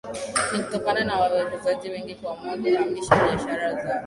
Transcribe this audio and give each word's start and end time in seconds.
Ni 0.51 0.63
kutokana 0.63 1.03
na 1.03 1.19
wawekezaji 1.19 1.89
wengi 1.89 2.15
kuamua 2.15 2.57
kuhamisha 2.57 3.15
biashara 3.15 3.73
zao 3.83 3.99